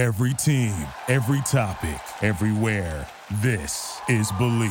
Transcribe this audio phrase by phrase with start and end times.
[0.00, 0.74] Every team,
[1.08, 3.06] every topic, everywhere.
[3.42, 4.70] This is Believe.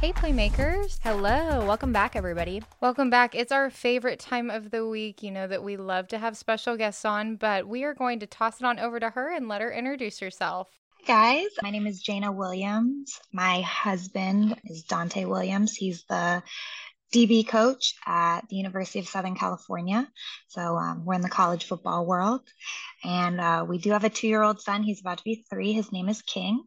[0.00, 0.98] Hey, Playmakers.
[1.04, 1.64] Hello.
[1.64, 2.60] Welcome back, everybody.
[2.80, 3.36] Welcome back.
[3.36, 5.22] It's our favorite time of the week.
[5.22, 8.26] You know that we love to have special guests on, but we are going to
[8.26, 10.81] toss it on over to her and let her introduce herself.
[11.06, 11.48] Guys.
[11.62, 13.20] My name is Jana Williams.
[13.32, 15.74] My husband is Donte Williams.
[15.74, 16.42] He's the
[17.12, 20.08] DB coach at the University of Southern California.
[20.48, 22.42] So um, we're in the college football world.
[23.02, 24.82] And uh, we do have a two year old son.
[24.82, 25.72] He's about to be three.
[25.72, 26.62] His name is King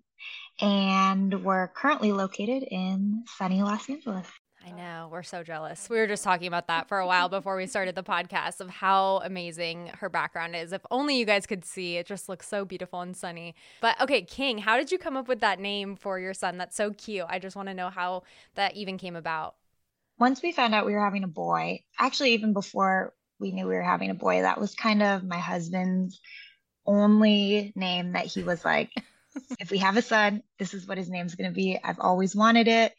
[0.60, 4.28] and we're currently located in sunny Los Angeles.
[4.66, 5.10] I know.
[5.12, 5.90] We're so jealous.
[5.92, 8.70] We were just talking about that for a while before we started the podcast of
[8.70, 10.74] how amazing her background is.
[10.74, 13.54] If only you guys could see, it just looks so beautiful and sunny.
[13.80, 16.58] But okay, King, how did you come up with that name for your son?
[16.58, 17.26] That's so cute.
[17.30, 18.24] I just want to know how
[18.56, 19.54] that even came about.
[20.18, 23.76] Once we found out we were having a boy, actually, even before we knew we
[23.76, 26.20] were having a boy, that was kind of my husband's
[26.88, 28.92] only name that he was like,
[29.60, 31.80] if we have a son, this is what his name's going to be.
[31.84, 32.94] I've always wanted it.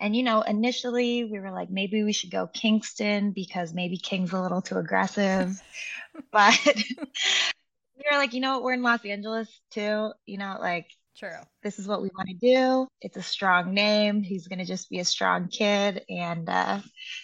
[0.00, 4.32] And, you know, initially we were like, maybe we should go Kingston because maybe King's
[4.32, 5.60] a little too aggressive.
[6.32, 8.64] but we were like, you know what?
[8.64, 10.12] We're in Los Angeles too.
[10.26, 10.86] You know, like,
[11.18, 11.38] True.
[11.62, 12.88] This is what we want to do.
[13.02, 14.22] It's a strong name.
[14.22, 16.04] He's going to just be a strong kid.
[16.08, 16.80] And uh,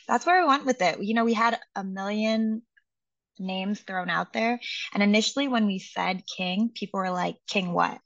[0.06, 1.02] that's where we went with it.
[1.02, 2.62] You know, we had a million
[3.38, 4.60] names thrown out there.
[4.92, 7.98] And initially, when we said King, people were like, King what?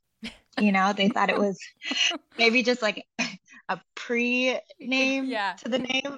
[0.61, 1.59] You know, they thought it was
[2.39, 3.07] maybe just like
[3.69, 5.55] a pre name yeah.
[5.65, 6.17] to the name.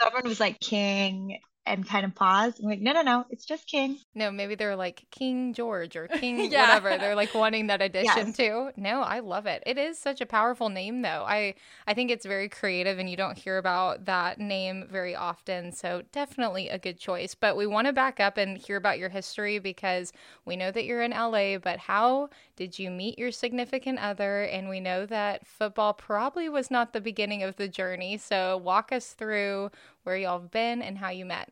[0.00, 3.66] Everyone was like King and kind of paused and like, no, no, no, it's just
[3.66, 3.98] King.
[4.14, 6.62] No, maybe they're like King George or King yeah.
[6.62, 6.96] whatever.
[6.96, 8.36] They're like wanting that addition yes.
[8.36, 8.70] too.
[8.76, 9.62] No, I love it.
[9.66, 11.24] It is such a powerful name though.
[11.26, 11.54] I
[11.86, 15.72] I think it's very creative and you don't hear about that name very often.
[15.72, 17.34] So definitely a good choice.
[17.34, 20.12] But we want to back up and hear about your history because
[20.44, 24.42] we know that you're in LA, but how did you meet your significant other?
[24.42, 28.16] And we know that football probably was not the beginning of the journey.
[28.16, 29.70] So walk us through
[30.02, 31.50] where y'all have been and how you met.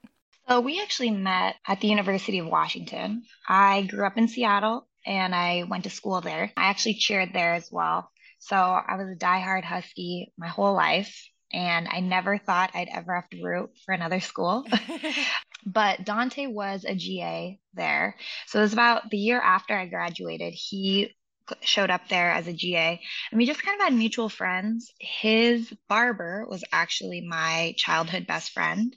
[0.49, 3.23] So we actually met at the University of Washington.
[3.49, 6.53] I grew up in Seattle and I went to school there.
[6.57, 8.11] I actually cheered there as well.
[8.39, 13.15] So I was a diehard Husky my whole life, and I never thought I'd ever
[13.15, 14.67] have to root for another school.
[15.65, 18.17] but Donte was a GA there.
[18.47, 20.55] So it was about the year after I graduated.
[20.55, 21.15] He
[21.61, 24.93] showed up there as a GA and we just kind of had mutual friends.
[24.99, 28.95] His barber was actually my childhood best friend.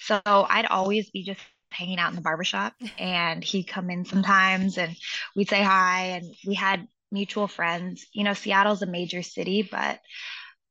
[0.00, 4.78] So I'd always be just hanging out in the barbershop and he'd come in sometimes
[4.78, 4.96] and
[5.36, 8.06] we'd say hi and we had mutual friends.
[8.12, 10.00] You know, Seattle's a major city, but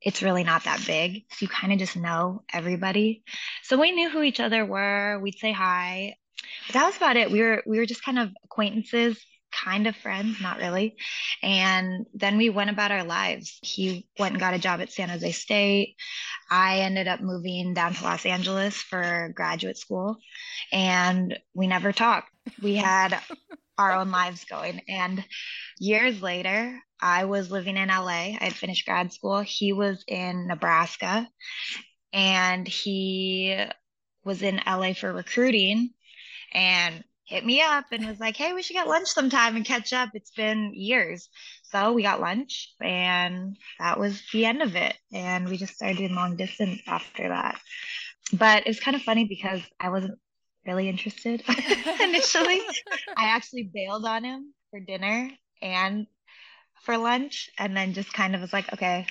[0.03, 1.24] it's really not that big.
[1.31, 3.24] So you kind of just know everybody.
[3.64, 5.19] So we knew who each other were.
[5.22, 6.16] We'd say hi.
[6.68, 7.31] But that was about it.
[7.31, 9.18] We were we were just kind of acquaintances
[9.53, 10.96] kind of friends, not really.
[11.41, 13.59] And then we went about our lives.
[13.62, 15.96] He went and got a job at San Jose State.
[16.50, 20.18] I ended up moving down to Los Angeles for graduate school,
[20.72, 22.30] and we never talked.
[22.62, 23.20] We had
[23.78, 24.81] our own lives going.
[24.88, 25.24] And
[25.80, 28.08] years later, I was living in LA.
[28.08, 29.41] I had finished grad school.
[29.41, 31.30] He was in Nebraska,
[32.14, 33.58] and he
[34.24, 35.90] was in LA for recruiting.
[36.53, 39.91] And hit me up and was like, hey, we should get lunch sometime and catch
[39.91, 40.09] up.
[40.14, 41.30] It's been years.
[41.64, 44.96] So we got lunch and that was the end of it.
[45.12, 47.59] And we just started doing long distance after that.
[48.34, 50.20] But it was kind of funny because I wasn't
[50.66, 51.44] really interested
[52.02, 52.62] initially.
[53.18, 55.31] I actually bailed on him for dinner
[55.62, 56.08] and
[56.83, 59.07] for lunch and then just kind of was like, okay,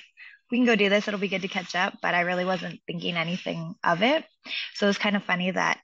[0.51, 1.07] we can go do this.
[1.07, 1.95] It'll be good to catch up.
[2.01, 4.25] But I really wasn't thinking anything of it.
[4.75, 5.79] So it was kind of funny that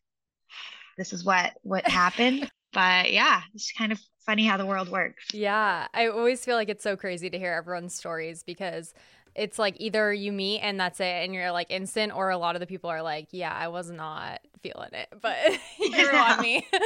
[0.97, 2.49] this is what what happened.
[2.73, 5.25] but yeah, it's kind of funny how the world works.
[5.33, 8.93] Yeah, I always feel like it's so crazy to hear everyone's stories because
[9.39, 12.55] it's like either you meet and that's it and you're like instant or a lot
[12.55, 15.37] of the people are like yeah i was not feeling it but
[15.79, 16.67] you're on me.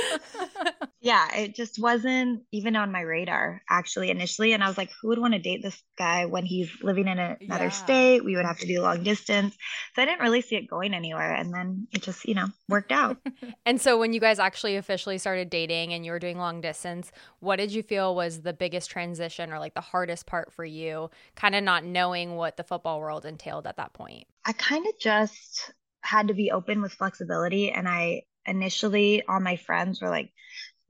[1.01, 5.09] Yeah it just wasn't even on my radar actually initially and i was like who
[5.09, 7.69] would want to date this guy when he's living in another yeah.
[7.69, 8.25] state?
[8.25, 9.55] We would have to do long distance.
[9.95, 12.91] So i didn't really see it going anywhere and then it just you know worked
[12.91, 13.17] out.
[13.65, 17.11] And so when you guys actually officially started dating and you were doing long distance
[17.39, 21.09] what did you feel was the biggest transition or like the hardest part for you
[21.35, 24.93] kind of not knowing what the football world entailed at that point i kind of
[24.99, 25.73] just
[26.03, 27.71] had to be open with flexibility.
[27.71, 30.31] And I initially, all my friends were like,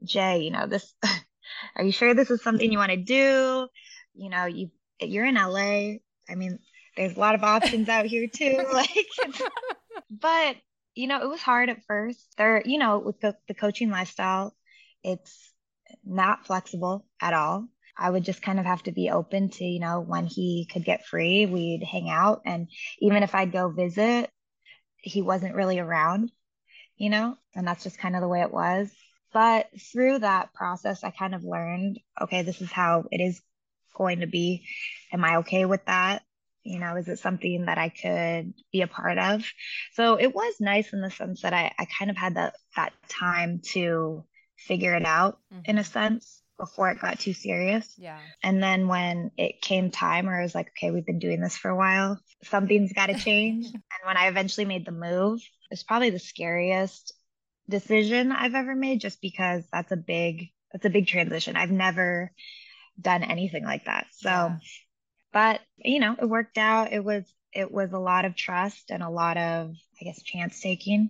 [0.04, 0.94] Jay, you know, this,
[1.76, 3.68] are you sure this is something you want to do?
[4.16, 5.98] You know, you, you're in LA.
[6.30, 6.60] I mean,
[6.98, 8.66] there's a lot of options out here too.
[8.74, 9.08] Like,
[10.10, 10.58] but
[10.96, 12.20] you know, it was hard at first.
[12.38, 14.56] There, you know, with the, the coaching lifestyle,
[15.04, 15.52] it's
[16.04, 17.68] not flexible at all.
[17.98, 20.84] I would just kind of have to be open to, you know, when he could
[20.84, 22.42] get free, we'd hang out.
[22.46, 22.68] And
[23.00, 24.30] even if I'd go visit,
[24.98, 26.32] he wasn't really around,
[26.98, 28.90] you know, and that's just kind of the way it was.
[29.32, 33.42] But through that process, I kind of learned okay, this is how it is
[33.96, 34.66] going to be.
[35.12, 36.24] Am I okay with that?
[36.64, 39.44] You know, is it something that I could be a part of?
[39.94, 42.94] So it was nice in the sense that I, I kind of had that that
[43.10, 44.24] time to
[44.58, 45.64] figure it out mm-hmm.
[45.66, 45.92] in a mm-hmm.
[45.92, 47.94] sense before it got too serious.
[47.98, 48.18] Yeah.
[48.42, 51.58] And then when it came time where I was like, okay, we've been doing this
[51.58, 53.66] for a while, something's got to change.
[53.74, 57.14] and when I eventually made the move, it's probably the scariest
[57.70, 61.58] decision I've ever made just because that's a big that's a big transition.
[61.58, 62.32] I've never
[63.00, 64.08] done anything like that.
[64.12, 64.58] So yeah.
[65.34, 66.94] but you know, it worked out.
[66.94, 70.62] It was it was a lot of trust and a lot of I guess chance
[70.62, 71.10] taking,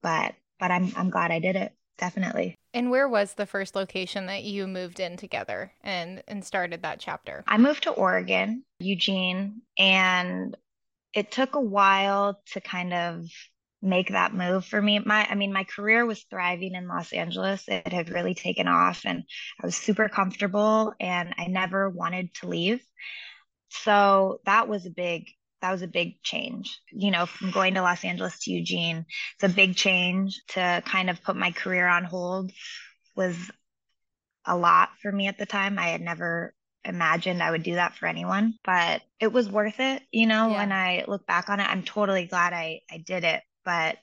[0.00, 1.72] but but I'm I'm glad I did it.
[1.98, 2.56] Definitely.
[2.74, 7.00] And where was the first location that you moved in together and and started that
[7.00, 7.44] chapter?
[7.46, 10.56] I moved to Oregon, Eugene, and
[11.12, 13.26] it took a while to kind of
[13.82, 15.00] make that move for me.
[15.00, 17.64] My I mean my career was thriving in Los Angeles.
[17.68, 19.24] It had really taken off and
[19.62, 22.80] I was super comfortable and I never wanted to leave.
[23.68, 25.26] So that was a big
[25.62, 26.78] that was a big change.
[26.90, 31.08] You know, from going to Los Angeles to Eugene, it's a big change to kind
[31.08, 32.52] of put my career on hold
[33.16, 33.36] was
[34.44, 35.78] a lot for me at the time.
[35.78, 36.54] I had never
[36.84, 40.02] imagined I would do that for anyone, but it was worth it.
[40.10, 40.56] You know, yeah.
[40.58, 43.98] when I look back on it, I'm totally glad I, I did it but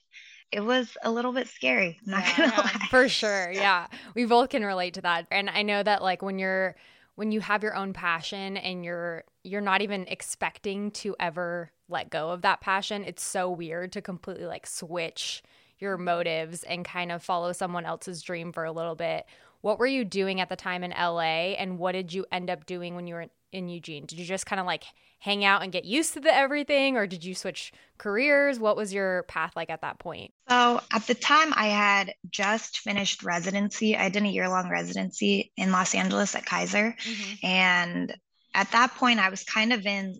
[0.52, 1.98] it was a little bit scary.
[2.04, 3.50] Not yeah, for sure.
[3.52, 3.86] Yeah.
[4.14, 5.26] We both can relate to that.
[5.30, 6.76] And I know that like when you're
[7.14, 12.10] when you have your own passion and you're you're not even expecting to ever let
[12.10, 15.42] go of that passion, it's so weird to completely like switch
[15.78, 19.24] your motives and kind of follow someone else's dream for a little bit.
[19.62, 22.66] What were you doing at the time in LA and what did you end up
[22.66, 24.06] doing when you were in Eugene?
[24.06, 24.84] Did you just kind of like
[25.18, 28.58] hang out and get used to the everything or did you switch careers?
[28.58, 30.32] What was your path like at that point?
[30.48, 33.96] So, at the time I had just finished residency.
[33.96, 36.96] I did a year-long residency in Los Angeles at Kaiser.
[37.02, 37.46] Mm-hmm.
[37.46, 38.16] And
[38.54, 40.18] at that point I was kind of in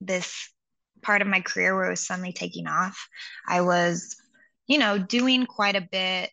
[0.00, 0.50] this
[1.02, 3.08] part of my career where it was suddenly taking off.
[3.48, 4.16] I was,
[4.66, 6.30] you know, doing quite a bit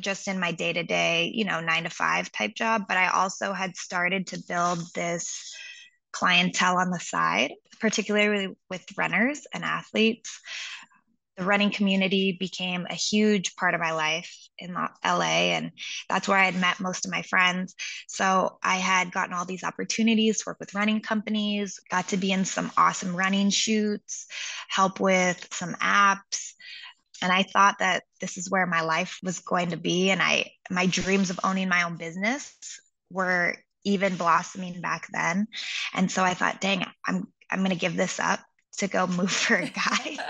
[0.00, 2.84] just in my day to day, you know, nine to five type job.
[2.88, 5.54] But I also had started to build this
[6.12, 10.40] clientele on the side, particularly with runners and athletes.
[11.36, 15.72] The running community became a huge part of my life in LA, and
[16.08, 17.74] that's where I had met most of my friends.
[18.06, 22.32] So I had gotten all these opportunities to work with running companies, got to be
[22.32, 24.26] in some awesome running shoots,
[24.68, 26.52] help with some apps,
[27.22, 30.50] and i thought that this is where my life was going to be and i
[30.70, 32.54] my dreams of owning my own business
[33.10, 35.46] were even blossoming back then.
[35.94, 38.40] And so i thought dang i'm i'm going to give this up
[38.78, 40.18] to go move for a guy.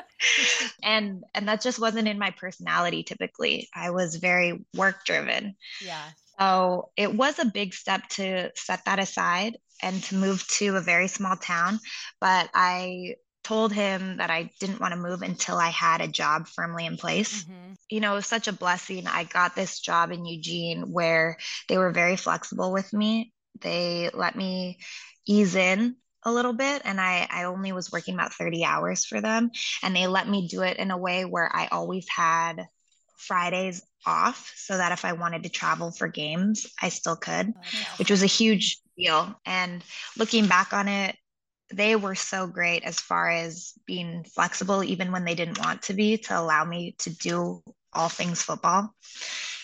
[0.85, 3.69] And and that just wasn't in my personality typically.
[3.75, 6.05] I was very work driven yeah.
[6.39, 10.81] So it was a big step to set that aside and to move to a
[10.81, 11.81] very small town
[12.21, 16.47] but i told him that I didn't want to move until I had a job
[16.47, 17.45] firmly in place.
[17.45, 17.73] Mm-hmm.
[17.91, 19.07] You know, it was such a blessing.
[19.07, 23.33] I got this job in Eugene where they were very flexible with me.
[23.61, 24.79] They let me
[25.27, 29.21] ease in a little bit and I, I only was working about 30 hours for
[29.21, 29.51] them
[29.83, 32.67] and they let me do it in a way where I always had
[33.17, 37.53] Fridays off so that if I wanted to travel for games, I still could,
[37.99, 39.35] which was a huge deal.
[39.47, 39.83] And
[40.17, 41.17] looking back on it,
[41.73, 45.95] they were so great as far as being flexible, even when they didn't want to
[45.95, 47.63] be, to allow me to do
[47.93, 48.95] all things football.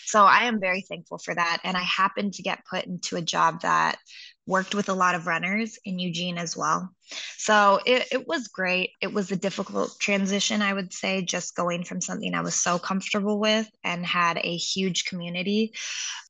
[0.05, 1.59] So I am very thankful for that.
[1.63, 3.99] And I happened to get put into a job that
[4.47, 6.89] worked with a lot of runners in Eugene as well.
[7.37, 8.91] So it, it was great.
[9.01, 12.79] It was a difficult transition, I would say, just going from something I was so
[12.79, 15.73] comfortable with and had a huge community.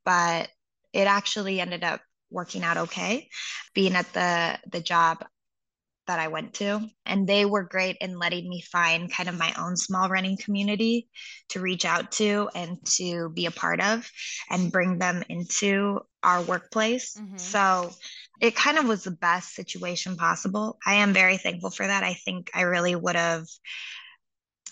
[0.03, 0.49] But
[0.91, 3.29] it actually ended up working out okay.
[3.73, 5.23] Being at the the job
[6.09, 6.81] that I went to.
[7.05, 11.07] And they were great in letting me find kind of my own small running community
[11.49, 14.09] to reach out to and to be a part of
[14.49, 17.15] and bring them into our workplace.
[17.15, 17.37] Mm-hmm.
[17.37, 17.91] So
[18.41, 20.79] it kind of was the best situation possible.
[20.83, 22.03] I am very thankful for that.
[22.03, 23.45] I think I really would have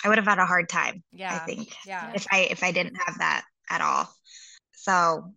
[0.04, 1.04] I would have had a hard time.
[1.12, 1.36] Yeah.
[1.36, 1.72] I think.
[1.86, 2.14] Yeah.
[2.16, 4.12] If I if I didn't have that at all.
[4.74, 5.34] So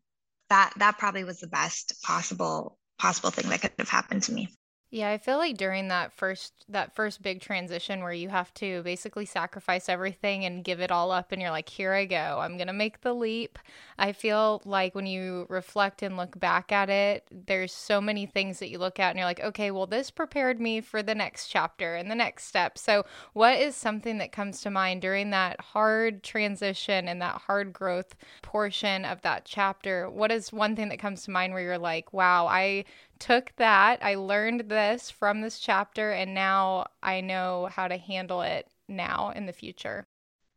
[0.49, 4.49] that that probably was the best possible possible thing that could have happened to me.
[4.92, 8.82] Yeah, I feel like during that first that first big transition where you have to
[8.82, 12.40] basically sacrifice everything and give it all up and you're like, "Here I go.
[12.40, 13.61] I'm going to make the leap."
[14.00, 18.59] I feel like when you reflect and look back at it, there's so many things
[18.59, 21.47] that you look at and you're like, "Okay, well this prepared me for the next
[21.47, 25.61] chapter and the next step." So, what is something that comes to mind during that
[25.61, 30.11] hard transition and that hard growth portion of that chapter?
[30.11, 32.85] What is one thing that comes to mind where you're like, "Wow, I
[33.20, 38.42] took that, I learned this from this chapter, and now I know how to handle
[38.42, 40.06] it now in the future?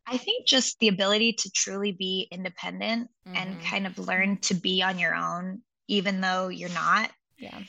[0.05, 3.37] I think just the ability to truly be independent mm-hmm.
[3.37, 7.11] and kind of learn to be on your own, even though you're not.
[7.37, 7.59] Yeah.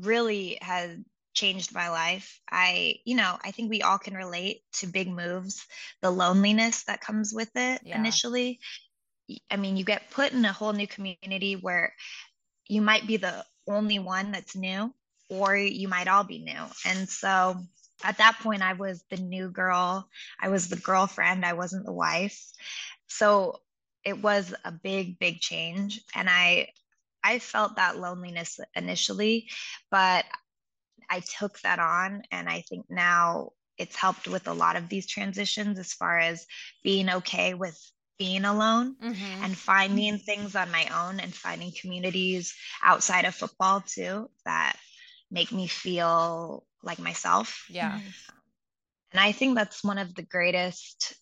[0.00, 0.96] Really has
[1.34, 2.40] changed my life.
[2.50, 5.64] I, you know, I think we all can relate to big moves,
[6.02, 7.98] the loneliness that comes with it yeah.
[7.98, 8.58] initially.
[9.50, 11.94] I mean, you get put in a whole new community where
[12.68, 14.92] you might be the only one that's new,
[15.28, 16.62] or you might all be new.
[16.84, 17.56] And so
[18.04, 20.08] at that point, I was the new girl.
[20.40, 21.44] I was the girlfriend.
[21.44, 22.40] I wasn't the wife.
[23.08, 23.60] So
[24.04, 26.00] it was a big, big change.
[26.14, 26.68] And I,
[27.24, 29.48] I felt that loneliness initially,
[29.90, 30.24] but
[31.10, 32.22] I took that on.
[32.30, 36.46] And I think now it's helped with a lot of these transitions as far as
[36.82, 37.78] being okay with
[38.18, 39.44] being alone mm-hmm.
[39.44, 44.76] and finding things on my own and finding communities outside of football too that
[45.30, 47.66] make me feel like myself.
[47.68, 47.92] Yeah.
[47.92, 48.08] Mm-hmm.
[49.12, 51.14] And I think that's one of the greatest,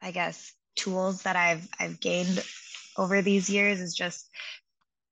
[0.00, 2.44] I guess, tools that I've I've gained
[2.96, 4.28] over these years is just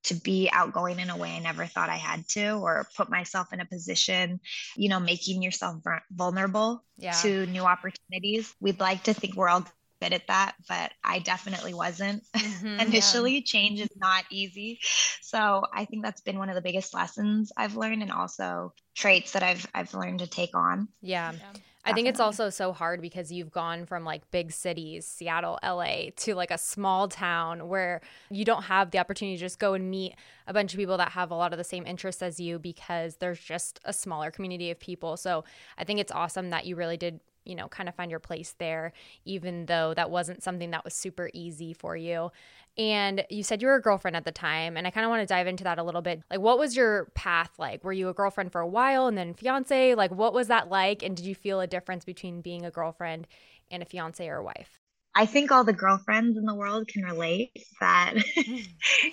[0.05, 3.53] to be outgoing in a way I never thought I had to, or put myself
[3.53, 4.41] in a position,
[4.77, 7.13] you know, making yourself vulnerable yeah.
[7.23, 8.55] to new opportunities.
[8.61, 9.67] We'd like to think we're all
[10.01, 13.37] good at that, but I definitely wasn't mm-hmm, initially.
[13.37, 13.43] Yeah.
[13.45, 14.81] Change is not easy.
[15.23, 19.33] So I think that's been one of the biggest lessons I've learned and also traits
[19.33, 20.89] that I've I've learned to take on.
[21.01, 21.33] Yeah.
[21.33, 21.61] yeah.
[21.89, 26.11] I think it's also so hard because you've gone from like big cities, Seattle, LA,
[26.17, 29.91] to like a small town where you don't have the opportunity to just go and
[29.91, 30.15] meet
[30.47, 33.17] a bunch of people that have a lot of the same interests as you because
[33.17, 35.17] there's just a smaller community of people.
[35.17, 35.45] So
[35.79, 38.55] I think it's awesome that you really did you know, kind of find your place
[38.59, 38.93] there,
[39.25, 42.31] even though that wasn't something that was super easy for you.
[42.77, 44.77] And you said you were a girlfriend at the time.
[44.77, 46.23] And I kind of want to dive into that a little bit.
[46.31, 47.83] Like, what was your path like?
[47.83, 49.95] Were you a girlfriend for a while and then fiance?
[49.95, 51.03] Like, what was that like?
[51.03, 53.27] And did you feel a difference between being a girlfriend
[53.71, 54.78] and a fiance or a wife?
[55.19, 58.15] I think all the girlfriends in the world can relate that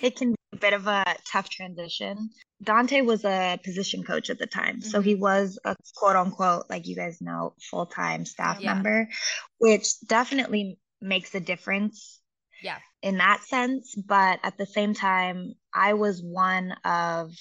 [0.02, 2.30] it can be a bit of a tough transition.
[2.62, 4.76] Donte was a position coach at the time.
[4.76, 4.88] Mm-hmm.
[4.88, 5.22] So he mm-hmm.
[5.22, 8.74] was a quote unquote, like you guys know, full time staff yeah.
[8.74, 9.08] member,
[9.58, 12.20] which definitely makes a difference.
[12.62, 12.78] Yeah.
[13.02, 13.96] In that sense.
[13.96, 17.32] But at the same time, I was one of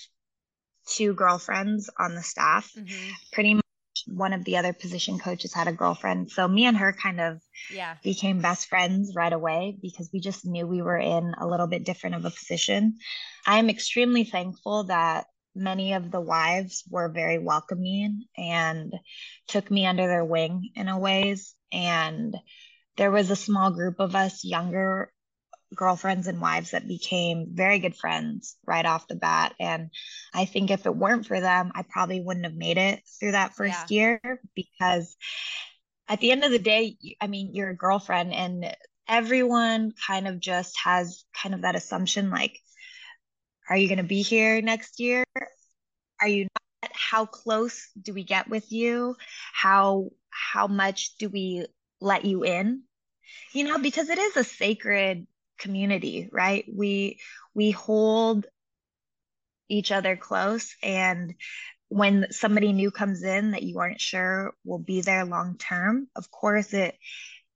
[0.88, 2.68] two girlfriends on the staff.
[2.76, 3.12] Mm-hmm.
[3.32, 3.60] Pretty
[4.08, 6.32] one of the other position coaches had a girlfriend.
[6.32, 7.42] So me and her kind of
[7.74, 7.96] yeah.
[8.04, 11.86] became best friends right away because we just knew we were in a little bit
[11.86, 12.98] different of a position.
[13.46, 18.94] I am extremely thankful that many of the wives were very welcoming and
[19.48, 21.56] took me under their wing in a ways.
[21.72, 22.36] And
[22.98, 25.12] there was a small group of us younger
[25.74, 29.54] girlfriends and wives that became very good friends right off the bat.
[29.60, 29.90] And
[30.34, 33.56] I think if it weren't for them, I probably wouldn't have made it through that
[33.56, 34.20] first yeah.
[34.22, 35.16] year because
[36.08, 38.76] at the end of the day, I mean, you're a girlfriend and
[39.08, 42.60] everyone kind of just has kind of that assumption like,
[43.70, 45.24] are you going to be here next year?
[46.22, 46.92] Are you not?
[46.94, 49.16] How close do we get with you?
[49.54, 51.66] How how much do we
[52.00, 52.84] let you in?
[53.54, 55.26] You know, because it is a sacred
[55.58, 56.66] community, right?
[56.74, 57.20] We
[57.54, 58.46] we hold
[59.70, 61.34] each other close and
[61.88, 66.30] when somebody new comes in that you aren't sure will be there long term, of
[66.32, 66.98] course it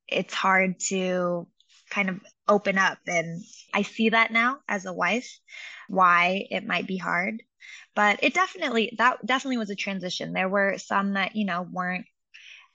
[0.07, 1.47] it's hard to
[1.89, 3.41] kind of open up and
[3.73, 5.39] I see that now as a wife
[5.87, 7.41] why it might be hard.
[7.95, 10.33] But it definitely that definitely was a transition.
[10.33, 12.05] There were some that, you know, weren't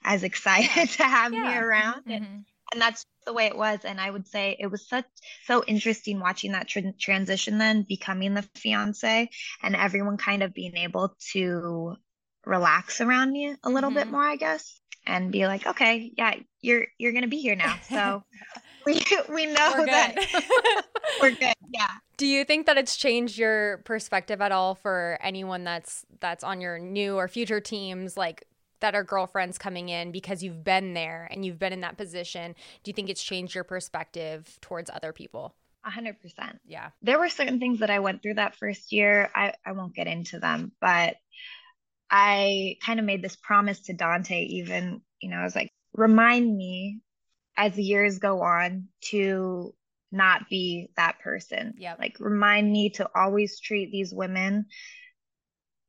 [0.02, 0.84] as excited yeah.
[0.96, 1.42] to have yeah.
[1.42, 2.10] me around mm-hmm.
[2.10, 3.80] and and that's the way it was.
[3.84, 5.06] And i would say it was such
[5.46, 9.30] so interesting watching that tr- transition then becoming the fiance
[9.62, 11.96] and everyone kind of being able to
[12.44, 14.00] relax around me a little mm-hmm.
[14.00, 17.76] bit more i guess and be like okay yeah you're you're gonna be here now.
[17.88, 18.24] So
[18.86, 20.84] we we know we're that
[21.22, 21.88] we're good yeah.
[22.16, 26.60] Do you think that it's changed your perspective at all for anyone that's that's on
[26.60, 28.16] your new or future teams?
[28.16, 28.46] Like
[28.84, 32.54] that are girlfriends coming in because you've been there and you've been in that position
[32.82, 36.60] do you think it's changed your perspective towards other people a hundred percent.
[36.66, 36.90] Yeah.
[37.02, 39.30] There were certain things that I went through that first year.
[39.34, 41.16] I, I won't get into them, but
[42.10, 46.56] I kind of made this promise to Donte, even, you know, I was like, remind
[46.56, 47.00] me
[47.56, 49.74] as the years go on to
[50.10, 51.74] not be that person.
[51.76, 51.96] Yeah.
[51.98, 54.66] Like remind me to always treat these women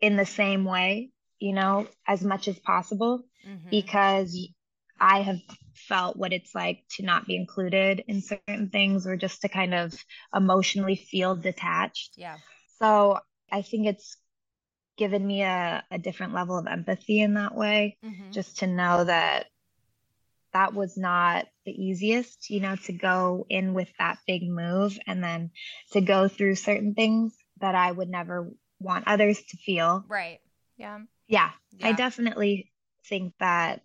[0.02, 3.70] in the same way, you know, as much as possible mm-hmm.
[3.70, 4.38] because
[5.00, 5.40] I have
[5.74, 9.74] felt what it's like to not be included in certain things or just to kind
[9.74, 9.94] of
[10.34, 12.14] emotionally feel detached.
[12.18, 12.38] Yeah.
[12.80, 13.20] So
[13.52, 14.18] I think it's
[14.98, 18.32] given me a, a different level of empathy in that way, mm-hmm.
[18.32, 19.48] just to know that
[20.54, 25.22] that was not the easiest, you know, to go in with that big move and
[25.22, 25.52] then
[25.92, 28.50] to go through certain things that I would never
[28.80, 30.06] want others to feel.
[30.08, 30.40] Right.
[30.78, 31.00] Yeah.
[31.28, 31.52] Yeah.
[31.78, 31.88] yeah.
[31.88, 32.72] I definitely
[33.08, 33.82] think that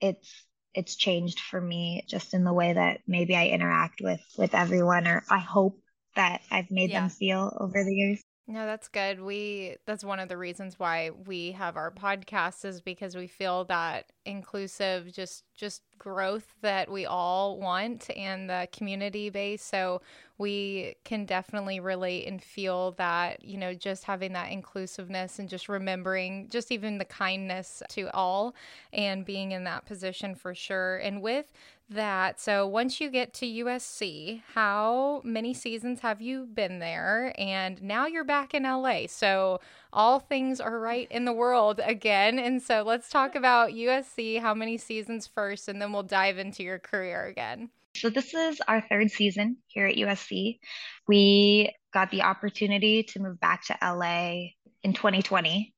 [0.00, 4.54] it's it's changed for me just in the way that maybe I interact with with
[4.54, 5.78] everyone or I hope
[6.16, 7.00] that I've made yeah.
[7.00, 8.22] them feel over the years.
[8.46, 9.20] No, that's good.
[9.20, 13.64] We that's one of the reasons why we have our podcast is because we feel
[13.66, 20.00] that inclusive just just growth that we all want and the community base so
[20.38, 25.68] we can definitely relate and feel that you know just having that inclusiveness and just
[25.68, 28.54] remembering just even the kindness to all
[28.94, 31.52] and being in that position for sure and with
[31.90, 32.40] that.
[32.40, 37.34] So once you get to USC, how many seasons have you been there?
[37.36, 39.06] And now you're back in LA.
[39.08, 39.60] So
[39.92, 42.38] all things are right in the world again.
[42.38, 46.62] And so let's talk about USC, how many seasons first, and then we'll dive into
[46.62, 47.70] your career again.
[47.96, 50.60] So, this is our third season here at USC.
[51.08, 54.52] We got the opportunity to move back to LA
[54.84, 55.74] in 2020,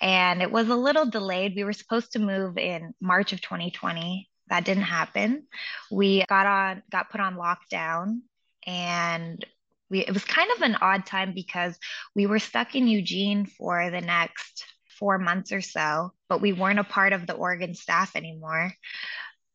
[0.00, 1.54] and it was a little delayed.
[1.54, 4.28] We were supposed to move in March of 2020.
[4.48, 5.46] That didn't happen.
[5.90, 8.20] We got on, got put on lockdown,
[8.66, 9.44] and
[9.90, 11.78] we it was kind of an odd time because
[12.14, 14.64] we were stuck in Eugene for the next
[14.98, 18.72] four months or so, but we weren't a part of the Oregon staff anymore.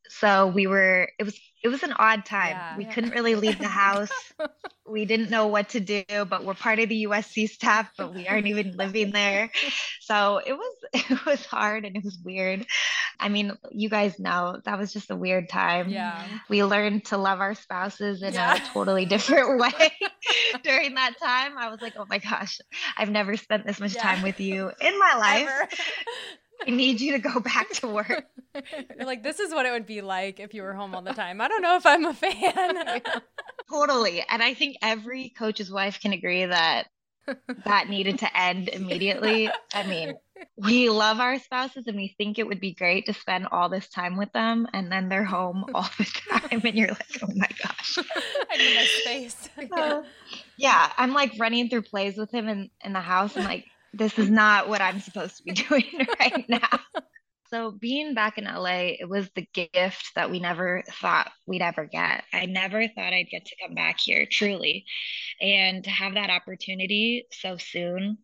[0.10, 2.52] So we were it was it was an odd time.
[2.52, 2.94] Yeah, we yeah.
[2.94, 4.12] couldn't really leave the house.
[4.88, 8.28] we didn't know what to do, but we're part of the USC staff, but we
[8.28, 9.50] aren't even living there.
[10.02, 12.68] So it was it was hard and it was weird.
[13.20, 15.90] I mean, you guys know that was just a weird time.
[15.90, 16.24] Yeah.
[16.50, 18.56] We learned to love our spouses in yeah.
[18.56, 19.92] a totally different way
[20.64, 21.58] during that time.
[21.58, 22.60] I was like, oh my gosh,
[22.98, 25.50] I've never spent this much time with you in my life.
[26.66, 28.26] I need you to go back to work.
[28.98, 31.14] You're like, this is what it would be like if you were home all the
[31.14, 31.42] time.
[31.42, 33.02] I don't know if I'm a fan.
[33.70, 34.24] totally.
[34.28, 36.88] And I think every coach's wife can agree that
[37.66, 39.50] that needed to end immediately.
[39.74, 40.16] I mean,
[40.58, 43.88] we love our spouses and we think it would be great to spend all this
[43.90, 47.48] time with them and then they're home all the time and you're like oh my
[47.64, 47.98] gosh
[48.52, 50.02] i need my space uh,
[50.58, 54.20] yeah i'm like running through plays with him in, in the house i'm like this
[54.20, 56.80] is not what I'm supposed to be doing right now.
[57.50, 61.86] So being back in LA, it was the gift that we never thought we'd ever
[61.86, 62.24] get.
[62.34, 64.86] I never thought I'd get to come back here, truly.
[65.40, 68.18] And to have that opportunity so soon,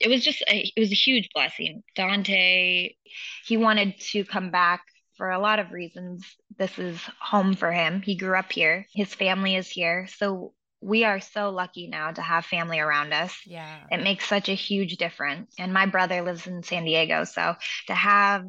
[0.00, 1.82] it was just a, it was a huge blessing.
[1.96, 2.96] Donte,
[3.44, 4.82] he wanted to come back
[5.16, 6.24] for a lot of reasons.
[6.58, 8.00] This is home for him.
[8.00, 8.86] He grew up here.
[8.94, 10.08] His family is here.
[10.16, 13.34] So we are so lucky now to have family around us.
[13.46, 13.78] Yeah.
[13.90, 15.54] It makes such a huge difference.
[15.58, 17.24] And my brother lives in San Diego.
[17.24, 17.54] So
[17.86, 18.44] to have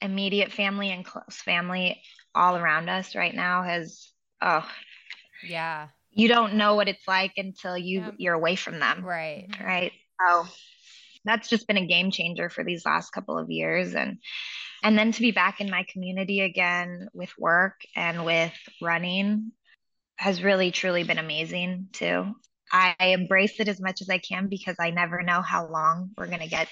[0.00, 2.02] immediate family and close family
[2.34, 4.10] all around us right now has,
[4.42, 4.68] oh,
[5.46, 5.88] yeah.
[6.10, 8.10] You don't know what it's like until you yeah.
[8.18, 9.02] you're away from them.
[9.02, 9.48] Right.
[9.58, 9.92] Right.
[10.20, 10.46] So
[11.24, 14.18] that's just been a game changer for these last couple of years and
[14.82, 19.52] and then to be back in my community again with work and with running
[20.22, 22.32] has really truly been amazing too.
[22.72, 26.28] I embrace it as much as I can because I never know how long we're
[26.28, 26.68] going to get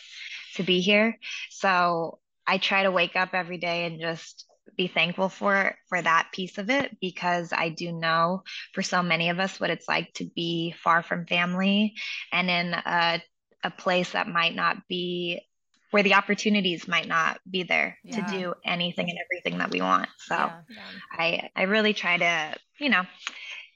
[0.54, 1.18] to be here.
[1.50, 6.28] So I try to wake up every day and just be thankful for for that
[6.32, 10.12] piece of it because I do know for so many of us what it's like
[10.14, 11.94] to be far from family
[12.32, 13.20] and in a
[13.64, 15.42] a place that might not be
[15.90, 18.24] where the opportunities might not be there yeah.
[18.24, 20.08] to do anything and everything that we want.
[20.18, 20.80] So yeah, yeah.
[21.12, 23.02] I I really try to, you know,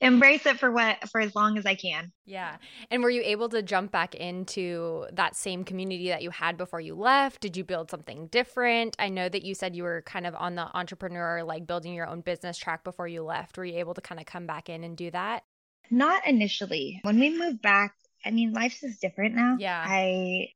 [0.00, 2.12] embrace it for what for as long as I can.
[2.26, 2.56] Yeah.
[2.90, 6.80] And were you able to jump back into that same community that you had before
[6.80, 7.40] you left?
[7.40, 8.96] Did you build something different?
[8.98, 12.06] I know that you said you were kind of on the entrepreneur like building your
[12.06, 13.56] own business track before you left.
[13.56, 15.44] Were you able to kind of come back in and do that?
[15.90, 17.00] Not initially.
[17.02, 19.56] When we moved back, I mean, life is different now.
[19.58, 19.84] Yeah.
[19.86, 20.48] I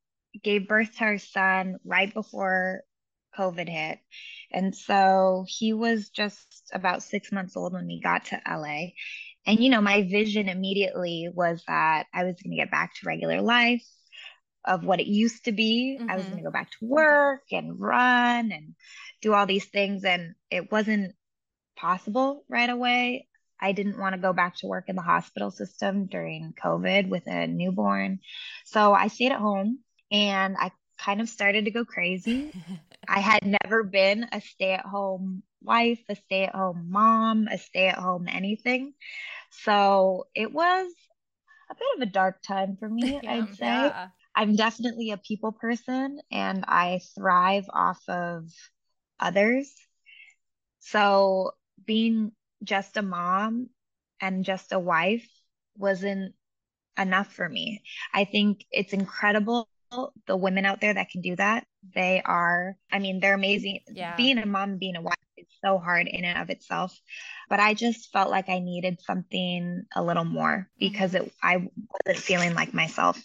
[0.43, 2.81] gave birth to our son right before
[3.37, 3.99] COVID hit.
[4.51, 8.89] And so he was just about six months old when we got to LA.
[9.45, 13.07] And, you know, my vision immediately was that I was going to get back to
[13.07, 13.83] regular life.
[14.65, 15.97] of what it used to be.
[15.99, 16.09] Mm-hmm.
[16.09, 16.31] I was mm-hmm.
[16.33, 18.75] going to go back to work and run and
[19.21, 20.03] do all these things.
[20.03, 21.15] And it wasn't
[21.77, 23.27] possible right away.
[23.61, 27.27] I didn't want to go back to work in the hospital system during COVID with
[27.27, 28.19] a newborn.
[28.65, 29.79] So I stayed at home
[30.11, 32.53] and I kind of started to go crazy.
[33.07, 37.57] I had never been a stay at home wife, a stay at home mom, a
[37.57, 38.93] stay at home anything.
[39.63, 40.91] So it was
[41.71, 43.65] a bit of a dark time for me, yeah, I'd say.
[43.65, 44.07] Yeah.
[44.35, 48.45] I'm definitely a people person and I thrive off of
[49.19, 49.73] others.
[50.79, 51.51] So
[51.85, 52.31] being
[52.63, 53.69] just a mom
[54.21, 55.27] and just a wife
[55.77, 56.35] wasn't
[56.97, 57.83] enough for me.
[58.13, 59.69] I think it's incredible
[60.27, 61.65] the women out there that can do that.
[61.93, 63.79] They are, I mean, they're amazing.
[63.91, 64.15] Yeah.
[64.15, 66.97] Being a mom, being a wife is so hard in and of itself.
[67.49, 71.25] But I just felt like I needed something a little more because mm-hmm.
[71.25, 73.21] it I wasn't feeling like myself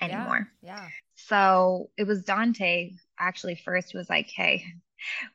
[0.00, 0.48] anymore.
[0.62, 0.76] Yeah.
[0.76, 0.88] yeah.
[1.16, 4.64] So it was Donte actually first was like, Hey,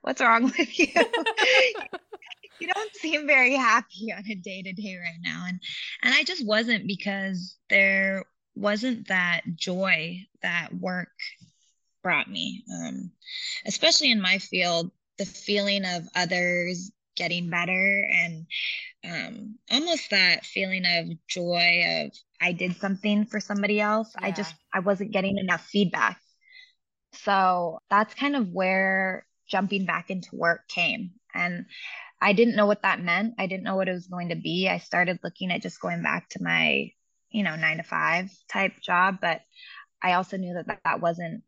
[0.01, 0.87] what's wrong with you?
[2.59, 5.45] you don't seem very happy on a day to day right now.
[5.47, 5.59] And
[6.01, 8.23] and I just wasn't because there
[8.57, 11.11] wasn't that joy that work
[12.03, 12.63] brought me.
[12.73, 13.11] Um,
[13.65, 18.45] especially in my field, the feeling of others getting better and
[19.03, 24.13] um, almost that feeling of joy of I did something for somebody else.
[24.19, 24.27] Yeah.
[24.27, 26.19] I just I wasn't getting enough feedback.
[27.13, 31.11] So that's kind of where jumping back into work came.
[31.33, 31.65] And
[32.21, 33.35] I didn't know what that meant.
[33.37, 34.67] I didn't know what it was going to be.
[34.69, 36.91] I started looking at just going back to my,
[37.37, 39.41] you know, nine to five type job, but
[40.01, 41.43] I also knew that that, wasn't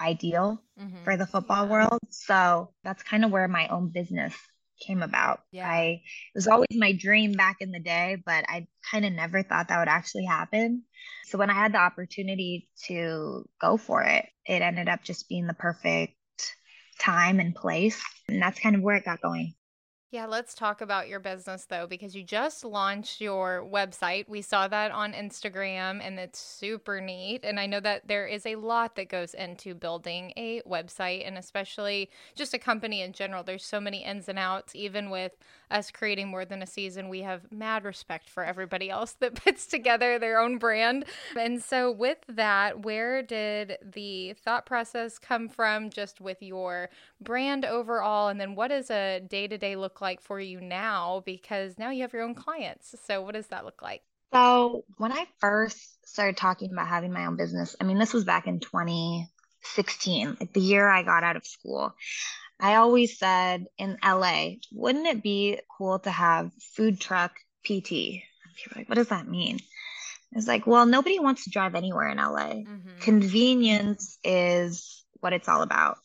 [0.00, 1.04] ideal mm-hmm.
[1.04, 1.70] for the football yeah.
[1.70, 1.98] world.
[2.08, 4.34] So that's kind of where my own business
[4.80, 5.40] came about.
[5.52, 5.68] Yeah.
[5.68, 9.42] I it was always my dream back in the day, but I kind of never
[9.42, 10.84] thought that would actually happen.
[11.26, 15.46] So when I had the opportunity to go for it, it ended up just being
[15.46, 16.14] the perfect
[16.98, 18.02] time and place.
[18.28, 19.52] And that's kind of where it got going.
[20.10, 24.26] Yeah, let's talk about your business though, because you just launched your website.
[24.26, 27.44] We saw that on Instagram and it's super neat.
[27.44, 31.36] And I know that there is a lot that goes into building a website and
[31.36, 33.42] especially just a company in general.
[33.42, 35.36] There's so many ins and outs, even with
[35.70, 37.10] us creating more than a season.
[37.10, 41.04] We have mad respect for everybody else that puts together their own brand.
[41.38, 46.88] And so, with that, where did the thought process come from just with your
[47.20, 48.28] brand overall?
[48.28, 51.22] And then, what does a day to day look like for you now?
[51.24, 52.94] Because now you have your own clients.
[53.04, 54.02] So, what does that look like?
[54.32, 58.24] So, when I first started talking about having my own business, I mean, this was
[58.24, 61.94] back in 2016, like the year I got out of school.
[62.60, 67.32] I always said in LA, wouldn't it be cool to have food truck
[67.64, 67.88] PT?
[67.88, 69.60] People like, what does that mean?
[70.32, 72.64] It's like, well, nobody wants to drive anywhere in LA.
[72.64, 72.98] Mm-hmm.
[73.00, 75.98] Convenience is what it's all about.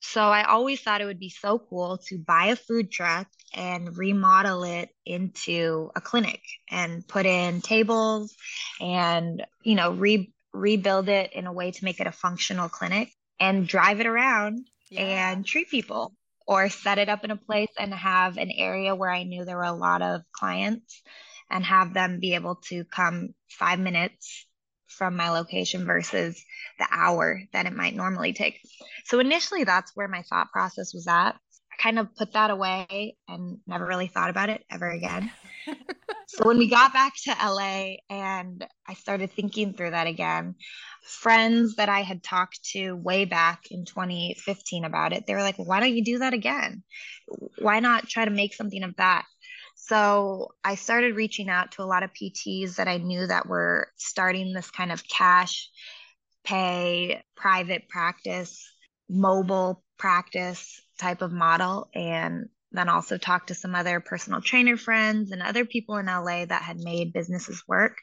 [0.00, 3.96] So I always thought it would be so cool to buy a food truck and
[3.96, 8.34] remodel it into a clinic and put in tables
[8.80, 13.10] and, you know, re- rebuild it in a way to make it a functional clinic
[13.38, 15.32] and drive it around yeah.
[15.32, 16.14] and treat people
[16.46, 19.56] or set it up in a place and have an area where I knew there
[19.56, 21.02] were a lot of clients
[21.50, 24.46] and have them be able to come five minutes
[24.90, 26.44] from my location versus
[26.78, 28.60] the hour that it might normally take.
[29.04, 31.30] So initially, that's where my thought process was at.
[31.72, 35.30] I kind of put that away and never really thought about it ever again.
[36.26, 40.56] so when we got back to LA and I started thinking through that again,
[41.02, 45.56] friends that I had talked to way back in 2015 about it, they were like,
[45.56, 46.82] why don't you do that again?
[47.58, 49.24] Why not try to make something of that?
[49.86, 53.88] So I started reaching out to a lot of PTs that I knew that were
[53.96, 55.68] starting this kind of cash
[56.44, 58.64] pay private practice,
[59.08, 61.88] mobile practice type of model.
[61.94, 66.44] And then also talked to some other personal trainer friends and other people in LA
[66.44, 67.96] that had made businesses work.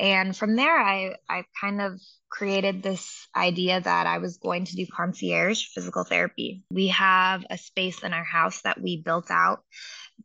[0.00, 4.74] And from there, I, I kind of created this idea that I was going to
[4.74, 6.64] do concierge physical therapy.
[6.70, 9.62] We have a space in our house that we built out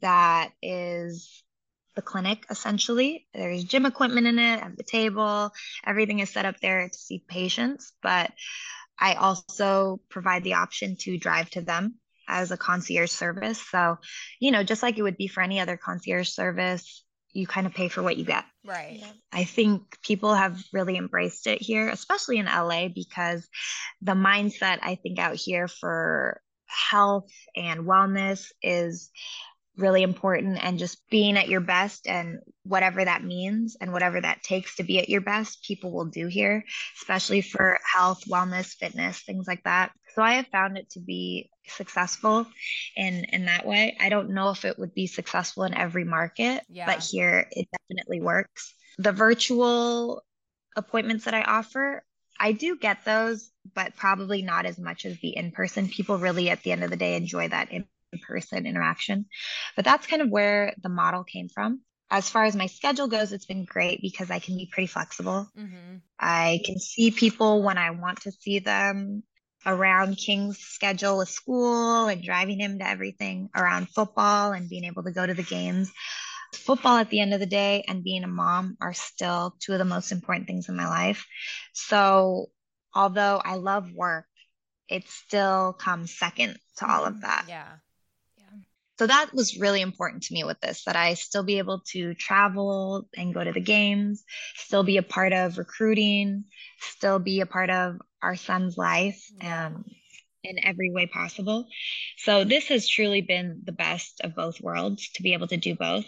[0.02, 1.44] that is
[1.96, 3.28] the clinic essentially.
[3.34, 5.52] There's gym equipment in it, at the table,
[5.86, 8.32] everything is set up there to see patients, but
[8.98, 11.96] I also provide the option to drive to them
[12.28, 13.62] as a concierge service.
[13.70, 13.98] So,
[14.40, 17.04] you know, just like it would be for any other concierge service,
[17.36, 18.46] you kind of pay for what you get.
[18.66, 19.04] Right.
[19.32, 23.48] I think people have really embraced it here, especially in LA, because
[24.02, 29.12] the mindset I think out here for health and wellness is
[29.78, 34.44] really important and just being at your best and whatever that means and whatever that
[34.44, 36.64] takes to be at your best people will do here
[37.00, 39.92] especially for health wellness fitness things like that.
[40.14, 42.46] So i have found it to be successful
[42.96, 43.98] in in that way.
[44.00, 46.86] I don't know if it would be successful in every market yeah.
[46.86, 48.74] but here it definitely works.
[48.98, 50.24] The virtual
[50.76, 52.04] appointments that i offer
[52.40, 56.50] i do get those but probably not as much as the in person people really
[56.50, 57.86] at the end of the day enjoy that in
[58.28, 59.26] person interaction.
[59.76, 61.82] But that's kind of where the model came from.
[62.12, 65.50] As far as my schedule goes, it's been great because I can be pretty flexible.
[65.58, 65.98] Mm-hmm.
[66.20, 69.24] I can see people when I want to see them
[69.66, 75.04] around King's schedule with school and driving him to everything around football and being able
[75.04, 75.92] to go to the games.
[76.54, 79.80] Football at the end of the day and being a mom are still two of
[79.80, 81.26] the most important things in my life.
[81.74, 82.52] So,
[82.94, 84.26] although I love work,
[84.88, 87.22] it still comes second to all of mm-hmm.
[87.22, 87.46] that.
[87.50, 87.68] Yeah.
[88.98, 92.14] So that was really important to me with this that I still be able to
[92.14, 94.24] travel and go to the games,
[94.56, 96.46] still be a part of recruiting,
[96.80, 99.84] still be a part of our son's life um,
[100.44, 101.68] in every way possible.
[102.18, 105.76] So this has truly been the best of both worlds to be able to do
[105.76, 106.06] both.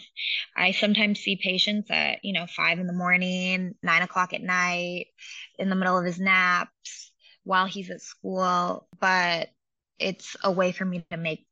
[0.56, 5.06] I sometimes see patients at, you know, five in the morning, nine o'clock at night,
[5.58, 7.12] in the middle of his naps
[7.44, 9.48] while he's at school, but
[9.98, 11.47] it's a way for me to make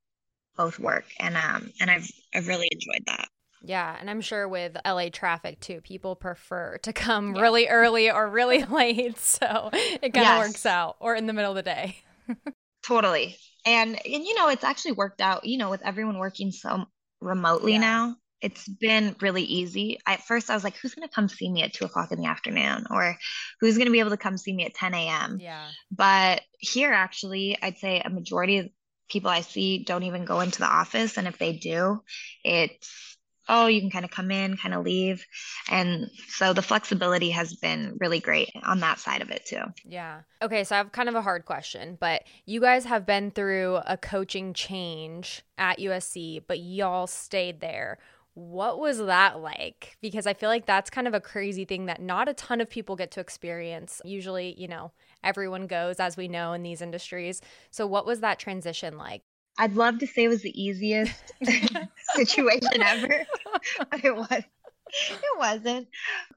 [0.57, 3.29] both work and um and I've I've really enjoyed that.
[3.63, 7.43] Yeah, and I'm sure with LA traffic too, people prefer to come yeah.
[7.43, 10.49] really early or really late, so it kind of yes.
[10.49, 11.97] works out or in the middle of the day.
[12.85, 13.37] totally.
[13.65, 16.87] And and you know, it's actually worked out, you know, with everyone working so
[17.21, 17.81] remotely yeah.
[17.81, 18.17] now.
[18.43, 19.99] It's been really easy.
[20.07, 22.21] At first, I was like, "Who's going to come see me at two o'clock in
[22.21, 23.17] the afternoon?" or
[23.61, 25.67] "Who's going to be able to come see me at ten a.m.?" Yeah.
[25.91, 28.69] But here, actually, I'd say a majority of
[29.09, 31.17] people I see don't even go into the office.
[31.17, 32.03] And if they do,
[32.45, 33.17] it's,
[33.49, 35.25] oh, you can kind of come in, kind of leave.
[35.71, 39.63] And so the flexibility has been really great on that side of it too.
[39.85, 40.23] Yeah.
[40.43, 40.65] Okay.
[40.65, 43.97] So I have kind of a hard question, but you guys have been through a
[43.97, 47.99] coaching change at USC, but y'all stayed there.
[48.35, 49.97] What was that like?
[50.03, 52.69] Because I feel like that's kind of a crazy thing that not a ton of
[52.69, 54.03] people get to experience.
[54.05, 54.93] Usually, you know,
[55.27, 57.43] everyone goes, as we know in these industries.
[57.71, 59.23] So, what was that transition like?
[59.59, 61.35] I'd love to say it was the easiest
[62.15, 63.27] situation ever,
[63.91, 64.43] but it was.
[65.11, 65.89] It wasn't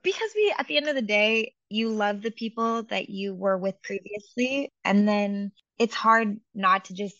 [0.01, 3.57] because we, at the end of the day, you love the people that you were
[3.57, 7.15] with previously, and then it's hard not to just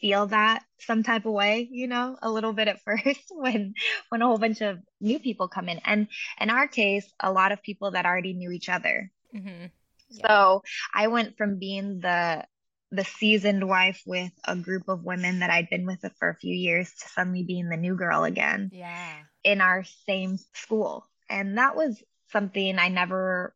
[0.00, 3.74] feel that some type of way you know a little bit at first when
[4.10, 6.08] when a whole bunch of new people come in and
[6.40, 9.66] in our case a lot of people that already knew each other mm-hmm.
[10.08, 10.26] Yeah.
[10.26, 10.62] so
[10.94, 12.44] i went from being the
[12.92, 16.54] the seasoned wife with a group of women that i'd been with for a few
[16.54, 19.14] years to suddenly being the new girl again yeah.
[19.44, 21.06] in our same school.
[21.28, 23.54] And that was something i never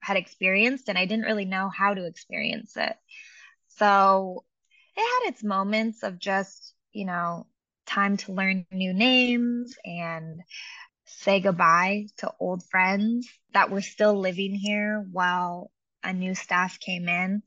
[0.00, 2.96] had experienced and i didn't really know how to experience it.
[3.68, 4.44] So
[4.96, 7.46] it had its moments of just, you know,
[7.86, 10.40] time to learn new names and
[11.18, 15.70] say goodbye to old friends that were still living here while
[16.02, 17.42] a new staff came in.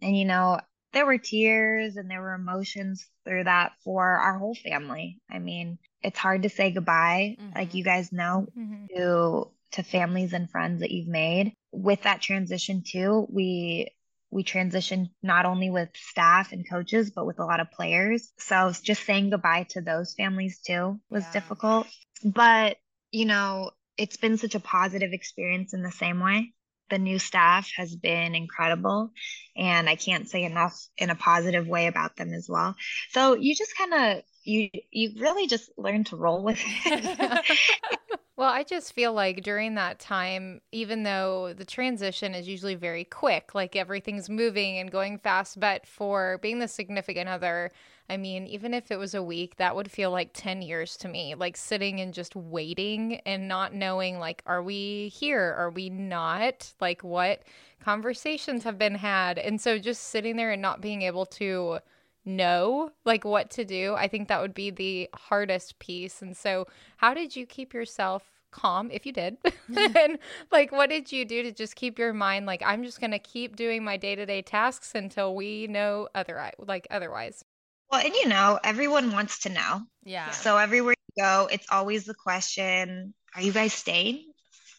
[0.00, 0.60] And, you know,
[0.92, 5.20] there were tears and there were emotions through that for our whole family.
[5.30, 7.58] I mean, it's hard to say goodbye, mm-hmm.
[7.58, 8.86] like you guys know, mm-hmm.
[8.96, 11.52] to to families and friends that you've made.
[11.72, 13.88] With that transition too, we
[14.30, 18.32] we transitioned not only with staff and coaches, but with a lot of players.
[18.38, 21.32] So just saying goodbye to those families too was yeah.
[21.32, 21.86] difficult.
[22.24, 22.76] But,
[23.10, 26.52] you know, it's been such a positive experience in the same way.
[26.90, 29.12] The new staff has been incredible,
[29.56, 32.76] and I can't say enough in a positive way about them as well.
[33.10, 37.44] So you just kind of you you really just learn to roll with it.
[38.36, 43.04] Well, I just feel like during that time, even though the transition is usually very
[43.04, 47.72] quick, like everything's moving and going fast, but for being the significant other,
[48.10, 51.08] I mean, even if it was a week, that would feel like 10 years to
[51.08, 55.54] me, like sitting and just waiting and not knowing, like, are we here?
[55.58, 56.72] Are we not?
[56.80, 57.42] Like, what
[57.80, 59.38] conversations have been had?
[59.38, 61.80] And so just sitting there and not being able to
[62.28, 66.66] know like what to do i think that would be the hardest piece and so
[66.98, 69.96] how did you keep yourself calm if you did mm-hmm.
[69.96, 70.18] and
[70.52, 73.18] like what did you do to just keep your mind like i'm just going to
[73.18, 77.44] keep doing my day-to-day tasks until we know other like otherwise
[77.90, 82.04] well and you know everyone wants to know yeah so everywhere you go it's always
[82.04, 84.24] the question are you guys staying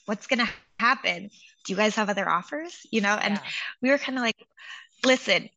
[0.06, 1.30] what's going to happen
[1.66, 3.44] do you guys have other offers you know and yeah.
[3.82, 4.38] we were kind of like
[5.06, 5.50] listen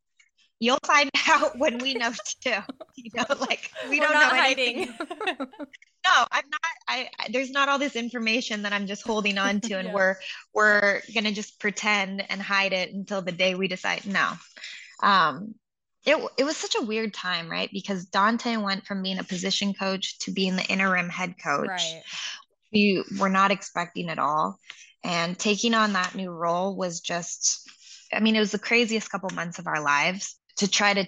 [0.62, 2.52] you'll find out when we know too.
[2.94, 4.86] You know, like we don't know hiding.
[5.08, 6.60] no, I'm not.
[6.86, 9.94] I, I, there's not all this information that I'm just holding on to, and yeah.
[9.94, 10.16] we're
[10.52, 14.04] we're gonna just pretend and hide it until the day we decide.
[14.04, 14.32] No,
[15.02, 15.54] um,
[16.04, 17.70] it it was such a weird time, right?
[17.72, 21.68] Because Donte went from being a position coach to being the interim head coach.
[21.68, 22.02] Right.
[22.72, 24.58] We were not expecting at all,
[25.04, 27.68] and taking on that new role was just.
[28.14, 31.06] I mean, it was the craziest couple months of our lives to try to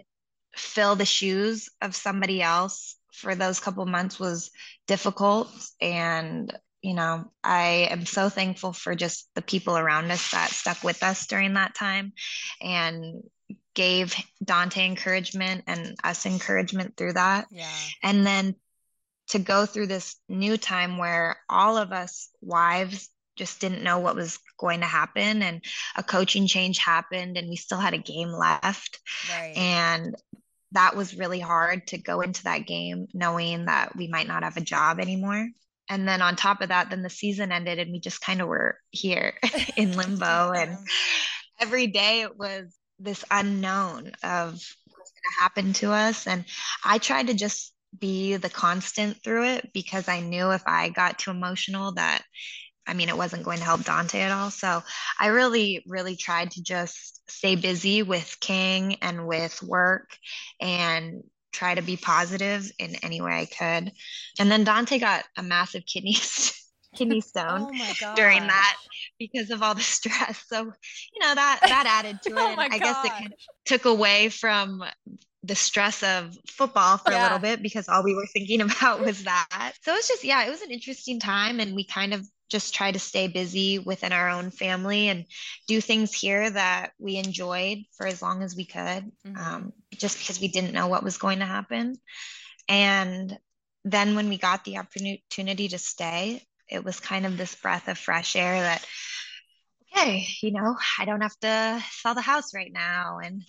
[0.56, 4.50] fill the shoes of somebody else for those couple months was
[4.86, 5.48] difficult
[5.80, 10.82] and you know i am so thankful for just the people around us that stuck
[10.82, 12.12] with us during that time
[12.60, 13.22] and
[13.74, 17.68] gave Donte encouragement and us encouragement through that yeah
[18.02, 18.54] and then
[19.28, 24.14] to go through this new time where all of us wives just didn't know what
[24.14, 25.64] was going to happen and
[25.96, 29.56] a coaching change happened and we still had a game left right.
[29.56, 30.14] and
[30.74, 34.56] that was really hard to go into that game knowing that we might not have
[34.56, 35.48] a job anymore.
[35.88, 38.48] And then on top of that, then the season ended and we just kind of
[38.48, 39.34] were here
[39.76, 40.52] in limbo.
[40.56, 40.76] And
[41.60, 46.26] every day it was this unknown of what's going to happen to us.
[46.26, 46.44] And
[46.84, 51.18] I tried to just be the constant through it because I knew if I got
[51.18, 52.22] too emotional that
[52.86, 54.50] I mean, it wasn't going to help Donte at all.
[54.50, 54.82] So
[55.18, 60.10] I really, really tried to just stay busy with King and with work
[60.60, 63.92] and try to be positive in any way I could.
[64.38, 66.14] And then Donte got a massive kidney
[66.94, 68.76] kidney stone oh during that
[69.18, 70.42] because of all the stress.
[70.46, 72.58] So, you know, that that added to oh it.
[72.58, 73.32] oh I guess it kind of
[73.64, 74.84] took away from
[75.44, 77.20] the stress of football for yeah.
[77.20, 79.72] a little bit because all we were thinking about was that.
[79.82, 81.60] So it's just, yeah, it was an interesting time.
[81.60, 85.26] And we kind of just try to stay busy within our own family and
[85.68, 88.78] do things here that we enjoyed for as long as we could,
[89.26, 89.36] mm-hmm.
[89.36, 91.96] um, just because we didn't know what was going to happen.
[92.68, 93.36] And
[93.84, 97.98] then when we got the opportunity to stay, it was kind of this breath of
[97.98, 98.84] fresh air that,
[99.96, 103.18] okay, you know, I don't have to sell the house right now.
[103.22, 103.42] And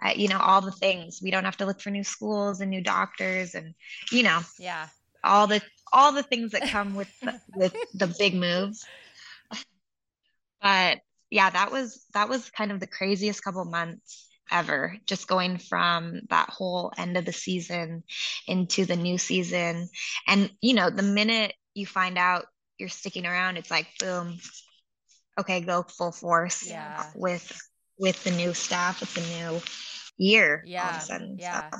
[0.00, 1.20] I, you know, all the things.
[1.22, 3.74] We don't have to look for new schools and new doctors and,
[4.12, 4.88] you know, yeah,
[5.24, 5.60] all the
[5.92, 8.84] all the things that come with the, with the big moves.
[10.60, 10.98] But
[11.30, 14.96] yeah, that was that was kind of the craziest couple months ever.
[15.06, 18.02] Just going from that whole end of the season
[18.46, 19.88] into the new season,
[20.26, 22.46] and you know, the minute you find out
[22.78, 24.38] you're sticking around, it's like boom,
[25.38, 26.68] okay, go full force.
[26.68, 27.04] Yeah.
[27.14, 27.60] With
[27.98, 29.60] with the new staff, with the new
[30.16, 30.62] year.
[30.66, 31.00] Yeah.
[31.36, 31.70] yeah.
[31.70, 31.78] So.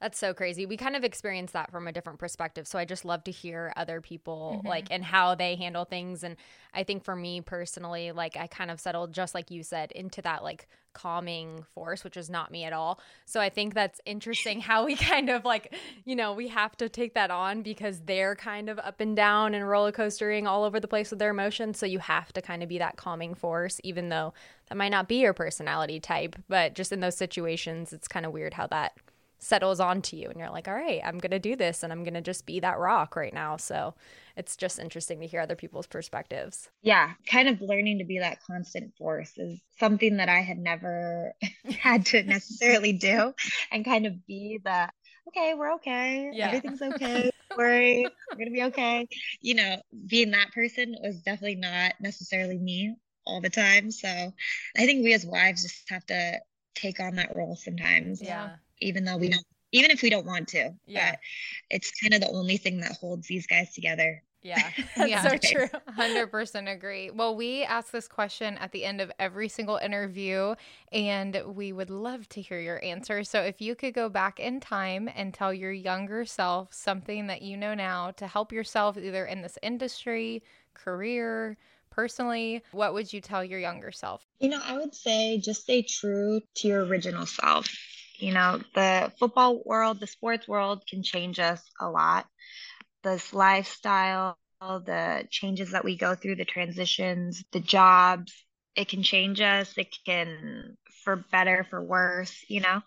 [0.00, 0.64] That's so crazy.
[0.64, 2.68] We kind of experience that from a different perspective.
[2.68, 4.68] So I just love to hear other people mm-hmm.
[4.68, 6.22] like and how they handle things.
[6.22, 6.36] And
[6.72, 10.22] I think for me personally, like I kind of settled just like you said into
[10.22, 13.00] that like calming force, which is not me at all.
[13.24, 16.88] So I think that's interesting how we kind of like, you know, we have to
[16.88, 20.78] take that on because they're kind of up and down and roller coastering all over
[20.78, 21.76] the place with their emotions.
[21.76, 24.32] So you have to kind of be that calming force, even though
[24.68, 26.36] that might not be your personality type.
[26.48, 28.92] But just in those situations, it's kind of weird how that
[29.38, 32.02] settles onto you and you're like, all right, I'm going to do this and I'm
[32.02, 33.56] going to just be that rock right now.
[33.56, 33.94] So
[34.36, 36.68] it's just interesting to hear other people's perspectives.
[36.82, 41.32] Yeah, kind of learning to be that constant force is something that I had never
[41.78, 43.32] had to necessarily do
[43.70, 44.88] and kind of be the
[45.28, 46.30] okay, we're okay.
[46.32, 46.48] Yeah.
[46.48, 47.30] Everything's okay.
[47.56, 48.06] worry.
[48.30, 49.06] We're going to be okay.
[49.40, 52.94] You know, being that person was definitely not necessarily me
[53.26, 53.90] all the time.
[53.90, 56.40] So I think we as wives just have to
[56.74, 58.22] take on that role sometimes.
[58.22, 60.72] Yeah even though we don't even if we don't want to.
[60.86, 61.12] Yeah.
[61.12, 61.20] But
[61.70, 64.22] it's kind of the only thing that holds these guys together.
[64.42, 65.28] Yeah, that's yeah.
[65.28, 65.68] so true.
[65.98, 67.10] 100% agree.
[67.10, 70.54] Well, we ask this question at the end of every single interview,
[70.92, 73.24] and we would love to hear your answer.
[73.24, 77.42] So, if you could go back in time and tell your younger self something that
[77.42, 81.56] you know now to help yourself either in this industry, career,
[81.90, 84.24] personally, what would you tell your younger self?
[84.38, 87.68] You know, I would say just stay true to your original self
[88.18, 92.26] you know, the football world, the sports world can change us a lot.
[93.02, 98.32] This lifestyle, the changes that we go through, the transitions, the jobs,
[98.74, 99.72] it can change us.
[99.76, 102.82] It can, for better, for worse, you know.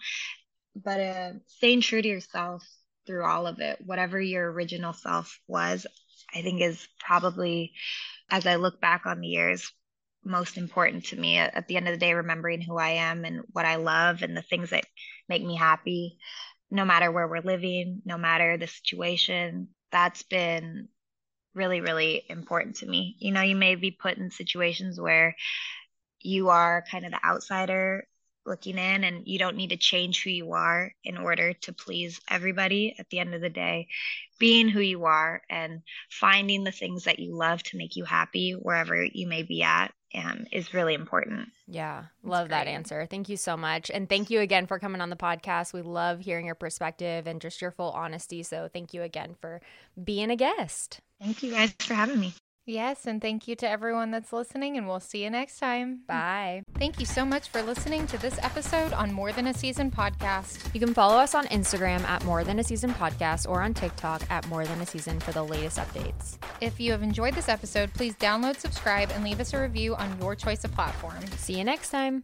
[0.75, 2.63] But uh, staying true to yourself
[3.05, 5.85] through all of it, whatever your original self was,
[6.33, 7.73] I think is probably,
[8.29, 9.71] as I look back on the years,
[10.23, 13.41] most important to me at, the end of the day remembering who i am and
[13.53, 14.85] what i love and the things that
[15.29, 16.17] make me happy
[16.69, 19.69] no matter where we're living no matter the situation.
[19.91, 20.87] That's been
[21.53, 23.15] really really important to me.
[23.19, 25.35] You know you may be put in situations where
[26.19, 28.07] you are kind of the outsider
[28.45, 32.19] looking in and you don't need to change who you are in order to please
[32.29, 33.87] everybody at the end of the day
[34.39, 38.53] being who you are and finding the things that you love to make you happy
[38.53, 41.49] wherever you may be at um, is really important.
[41.67, 43.05] Yeah, love that answer.
[43.09, 43.89] Thank you so much.
[43.89, 45.73] And thank you again for coming on the podcast.
[45.73, 48.43] We love hearing your perspective and just your full honesty.
[48.43, 49.61] So thank you again for
[50.03, 50.99] being a guest.
[51.21, 52.33] Thank you guys for having me.
[52.71, 56.03] Yes, and thank you to everyone that's listening, and we'll see you next time.
[56.07, 56.63] Bye.
[56.79, 60.73] Thank you so much for listening to this episode on More Than a Season podcast.
[60.73, 64.21] You can follow us on Instagram at More Than a Season podcast or on TikTok
[64.29, 66.37] at More Than a Season for the latest updates.
[66.61, 70.17] If you have enjoyed this episode, please download, subscribe, and leave us a review on
[70.21, 71.19] your choice of platform.
[71.35, 72.23] See you next time.